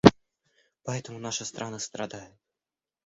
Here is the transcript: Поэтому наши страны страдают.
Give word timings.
Поэтому 0.83 1.19
наши 1.19 1.45
страны 1.45 1.79
страдают. 1.79 2.33